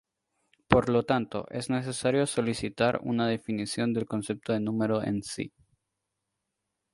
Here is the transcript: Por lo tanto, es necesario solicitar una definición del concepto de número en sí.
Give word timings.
Por 0.67 0.89
lo 0.89 1.03
tanto, 1.03 1.45
es 1.51 1.69
necesario 1.69 2.25
solicitar 2.25 2.99
una 3.03 3.27
definición 3.27 3.93
del 3.93 4.07
concepto 4.07 4.51
de 4.51 4.59
número 4.59 5.03
en 5.03 5.21
sí. 5.21 5.53